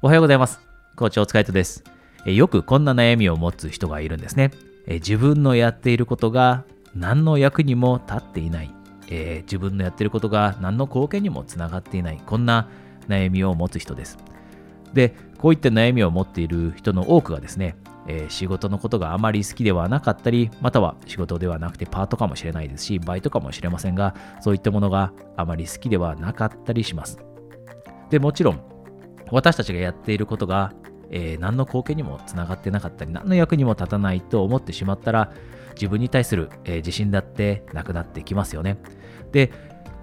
[0.00, 0.60] おはようございます。
[0.94, 1.82] 校長お疲れ様です。
[2.24, 4.52] よくこんな悩みを持つ人がいるんですね。
[4.86, 6.62] 自分のやっていることが
[6.94, 8.72] 何の役にも立っていない。
[9.08, 12.22] えー、自分のやっていることが何の貢献にもつながっていない。
[12.24, 12.68] こんな
[13.08, 14.18] 悩みを持つ人です。
[14.94, 17.74] で、こういった悩みを持っている人の多くがですね、
[18.06, 27.18] えー、仕事のことがあまり好きではなかったり、または仕事ではなくてパートかもしれないですし、バイトかもしれませんが、そういったものがあまり好きではなかったりします。
[28.10, 28.77] で、もちろん、
[29.30, 30.72] 私たちがやっていることが、
[31.10, 35.32] えー、何の貢献にもつながってなかったり、何の役にも立たないと思ってしまったら、
[35.74, 38.78] 自分に対する、えー、自信だってなくなってきますよね。
[39.32, 39.50] で、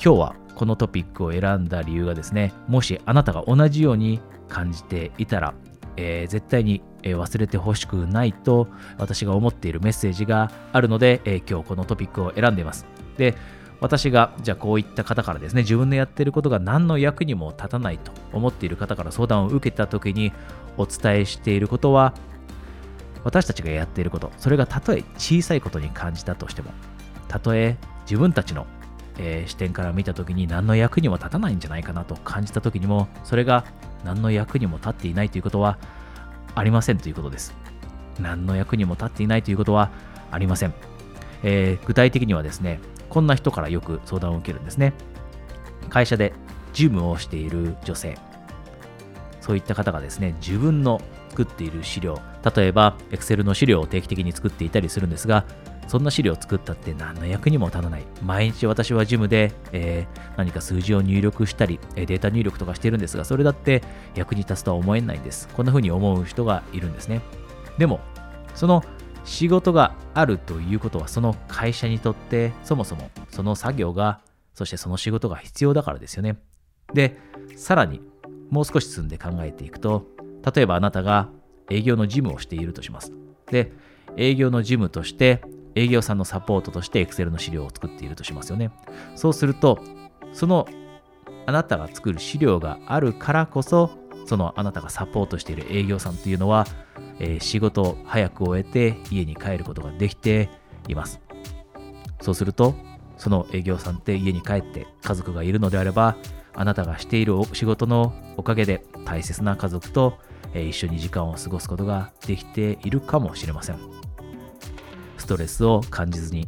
[0.04, 5.54] 今日はこのトピックを選んだ理由がですね、もしあなたが同じように感じていたら、
[5.98, 12.86] えー、絶対に忘れてほしくないと私が思っているメッセージがあるので、え今日このトピックを選んでいます。
[13.18, 13.36] で、
[13.82, 20.32] 私がじゃあこういった方からですね自分のやってることが何の役にも立たないと思っている方から相談を受けた時に
[20.78, 22.14] お伝えしていることは
[23.24, 24.32] 私たちがやっていること。
[24.38, 26.72] それがたとえ小さいことに感じたとしても
[27.28, 28.68] たとえ自分たちの、
[29.18, 33.66] えー、視点から見た時に何の役にも立たないんじゃないかなと感じた時にもそれが
[34.04, 35.80] 何の役にも立っていないということは
[36.54, 37.56] ありませんということです。
[38.20, 39.90] 何の役にも立っていないということは
[40.32, 40.74] ありません、
[41.44, 42.80] えー、具体的にはですね
[43.16, 44.92] こんな人からよく相談を受けるんですね。
[45.90, 46.34] 会社で
[46.74, 48.18] 事務をしている女性。
[49.40, 51.00] そういった方がですね、自分の
[51.30, 52.20] 作っている資料、
[52.54, 55.46] 例えば Excel の資料を定期的に作っていたりするんですが、
[55.88, 58.04] そんな資料を作ったって何の役にも立たない。
[58.22, 63.82] 毎日私はジムで、えー、何か数字を入力したり、データ入力とかしてるんですが、それだって
[64.16, 65.48] 役に立つとは思えないんです。
[65.56, 67.22] こんな風に思う人がいるんですね。
[67.78, 68.02] でも、
[68.56, 68.84] その
[69.26, 74.22] 仕事があるということはその会社にとってそもそもその作業が
[74.54, 76.38] そしてその仕事が必要だからですよね。
[76.94, 77.18] で、
[77.56, 78.02] さらに
[78.50, 80.06] もう少し進んで考えていくと
[80.56, 81.30] 例えばあなたが
[81.70, 83.12] 営業の事務をしているとします。
[83.48, 83.72] で、
[84.16, 85.42] 営業の事務として
[85.74, 88.72] 営業さんのサポートとして Excel の資料を作っているとしますよね。
[89.16, 89.80] そうすると
[90.32, 90.68] その
[91.48, 93.92] あなたが作る資料があるからこそ
[94.26, 96.66] そのあなたがサポートしている営業さんというのは
[97.20, 100.50] えー、仕事を早く終えて家に帰ることができて
[100.88, 101.22] います。
[102.22, 102.76] そうすると、
[103.18, 106.18] その営業さんって家に帰って家族がいるのであれば、
[106.54, 110.18] あなたがしている仕事のおかげで大切な家族と、
[110.54, 113.80] えー、一緒に時間を過ごすことができているかもしれません。
[115.18, 116.48] ストレスを感じずに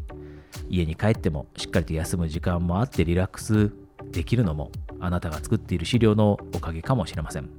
[0.70, 3.72] 家に帰ってもしっかりと休む時間もあってリラックス
[4.12, 7.50] できるのもあなたが作っている資料のおかげかもしれません。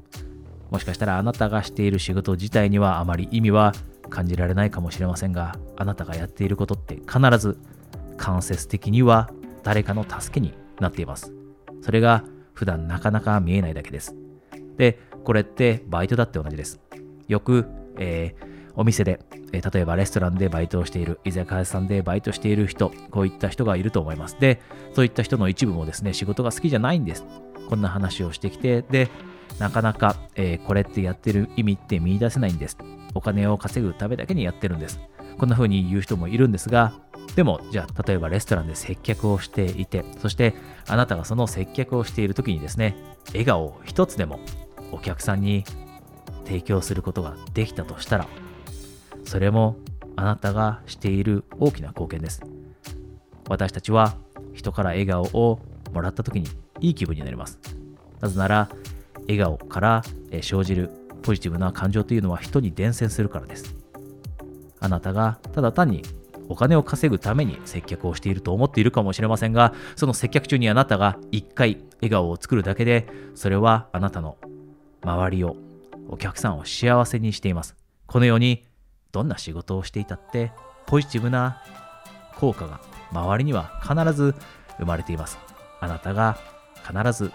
[0.70, 3.72] もしかしたらあなたがしている仕事自体にはあまり意味は
[4.10, 7.58] 感じられないかもしれませんが、あなたがやっていることって必ず
[8.16, 9.30] 間接的には
[9.62, 11.32] 誰かの助けになっています。
[11.82, 14.14] それが普段なかなか見えないだけです。
[14.76, 16.80] で、これってバイトだって同じです。
[17.28, 17.66] よく、
[17.98, 19.18] えー、お店で、
[19.52, 24.36] え、例えばレストランでバイトをしている、居酒屋さんでバイトしている人、こういった人がいると思います。
[24.38, 24.60] で、
[24.94, 27.26] そういった人の一部もですね、仕事が好きじゃないんです。
[27.68, 29.08] こんな話をしてきて、で、
[29.58, 32.78] なかなか、えー、これってやってる意味って見出せないんです。
[33.14, 35.00] お金を稼ぐためだけにやってるんです。
[35.38, 36.92] こんな風に言う人もいるんですが、
[37.34, 40.54] でも、じゃあ、例えばレストランで接客をしていて、そして
[40.86, 42.94] あなたがその接客をしている時にですね、
[43.30, 44.38] 笑顔を一つでも
[44.92, 45.64] お客さんに
[46.44, 48.28] 提供することができたとしたら、
[49.28, 49.76] それも
[50.16, 52.42] あなたがしている大きな貢献です。
[53.46, 54.16] 私たちは
[54.54, 55.60] 人から笑顔を
[55.92, 56.48] もらった時に
[56.80, 57.58] いい気分になります。
[58.20, 58.70] なぜなら、
[59.22, 60.02] 笑顔から
[60.40, 60.90] 生じる
[61.22, 63.76] ポジティブな感情というのは人に伝染するからです。
[64.80, 66.02] あなたがただ単に
[66.48, 74.38] お金を稼ぐために接客をしていると思っているかもしれませんが、その接客中にあなたが一回笑顔を作るだけで、それはあなたの
[75.02, 75.56] 周りを、
[76.08, 77.76] お客さんを幸せにしています。
[78.06, 78.64] このように、
[79.18, 80.52] どんな仕事をしていたって、
[80.86, 81.60] ポジティブな
[82.36, 82.80] 効果が
[83.10, 84.32] 周りには必ず
[84.78, 85.40] 生まれています。
[85.80, 86.38] あなたが
[86.86, 87.32] 必ず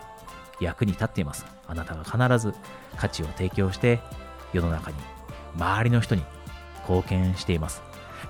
[0.61, 1.45] 役に立っています。
[1.67, 2.55] あなたが必ず
[2.95, 3.99] 価値を提供して
[4.53, 4.97] 世の中に、
[5.55, 6.23] 周りの人に
[6.87, 7.81] 貢献しています。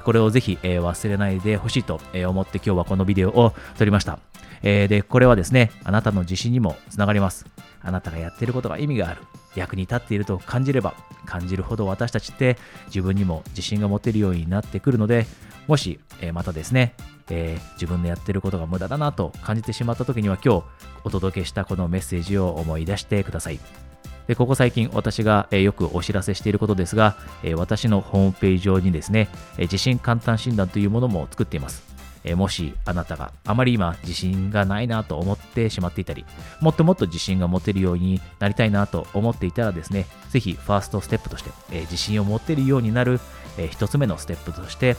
[0.03, 4.19] これをぜひ、えー、忘れないでほしいと、え、思って今日はこのビデオを撮りました。
[4.63, 7.45] えー、で、これはですね、あなたの自信にもつながります。
[7.81, 9.21] あなたがやってることが意味がある。
[9.55, 10.95] 役に立っていると感じれば、
[11.25, 12.57] 感じるほど私たちって
[12.87, 15.25] 自分にも自信が持てるようになってくるので、
[15.67, 16.95] もし、えまたですね、
[17.29, 20.63] えー、自分のやってることが無駄だなと感じてしまった時には今日
[21.03, 23.82] お届けしたこのメッセージを思い出してください。
[24.27, 27.17] でここ最近私が、よくお知らせしていることですが、
[27.55, 31.93] 私のホームページ上にですね、え自信簡単診断というものも作っています。
[32.35, 36.25] もしあなたがあまり今自信がないなと思ってしまっていたり、
[36.61, 43.19] もっともっと自信が持てるようになりたいなと思っていたらですね、ぜひファーストステップとして、自信を持てるようになる、
[43.57, 44.95] え1つ目のステップとして、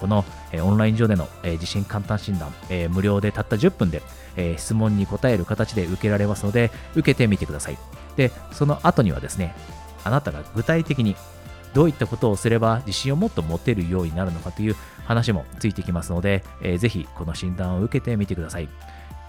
[0.00, 0.24] この、
[0.62, 2.52] オンライン上での、え自信簡単診断、
[2.90, 4.02] 無料でたった10分で、
[4.56, 7.78] 質問に答える形で受けられますので、受けてみてください。
[8.20, 9.54] で、その後にはですね、
[10.04, 11.16] あなたが具体的に
[11.72, 14.76] どういったことをすれば自信をもっと持てるようになるのかという
[15.06, 18.68] 話もついてきますので、えー、ぜひこの診断を受けてみてください。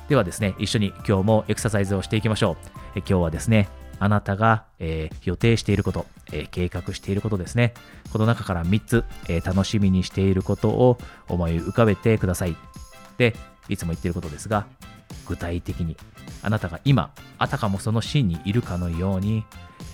[0.10, 2.58] ではですね、一緒に今日もエクササイズをしていきましょう。
[2.96, 7.74] え今日はですね、あなたが、えー、予定していること、えー、計画していることですね。
[8.12, 10.98] この中から3つ、えー、楽しみにしていることを
[11.30, 12.58] 思い浮かべてください。
[13.18, 13.38] で、
[13.70, 14.66] いつも言っていることですが、
[15.28, 15.96] 具体的に、
[16.42, 17.12] あなたが今、
[17.42, 19.46] あたかもそのシーンにいるかのように、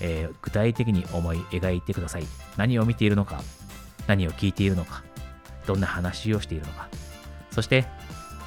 [0.01, 2.23] え具体的に思い描いてください。
[2.57, 3.41] 何を見ているのか、
[4.05, 5.01] 何を聞いているのか、
[5.65, 6.89] どんな話をしているのか。
[7.51, 7.85] そして、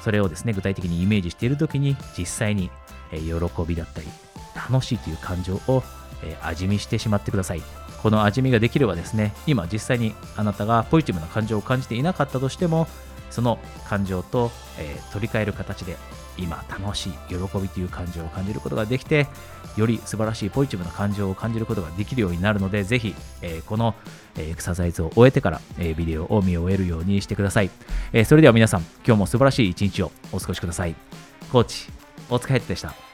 [0.03, 2.69] それをですね、具体的にイメージしているときに、実際に、
[3.11, 3.33] え喜
[3.67, 4.07] びだったり、
[4.55, 5.81] 楽しいという感情を、
[6.23, 7.63] え味見してしまってください。
[8.03, 12.87] この味見ができればですね、今実際にあなたがポジティブな感情を感じていなかったとしても、
[13.31, 13.57] その
[13.87, 15.97] 感情と、えー、取り替える形で
[16.37, 19.27] 今楽しい喜びという感情を感じることができて
[19.77, 23.95] より素晴らしいポジティブな感情を感じることができるようになるのでぜひ、えー、この、
[24.37, 27.69] え、エクササイズを終えてから、えー、ビデオを見終えるようにしてください、
[28.13, 30.95] えそれでは皆さん今日も素晴らしい一日をお過ごしください。
[31.51, 31.89] コーチ
[32.29, 33.10] お疲れ様でした。